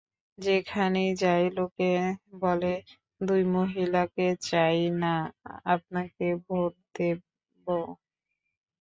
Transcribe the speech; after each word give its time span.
যেখানে 0.37 1.01
যাই 1.21 1.45
লোকে 1.57 1.91
বলে, 2.41 2.73
দুই 3.21 3.41
মহিলাকে 3.55 4.27
চাই 4.49 4.79
না, 5.01 5.13
আপনাকে 5.65 6.25
ভোট 6.45 6.73
দেব। 6.95 7.21